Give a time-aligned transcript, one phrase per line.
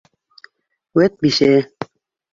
[1.01, 1.51] Вәт бисә!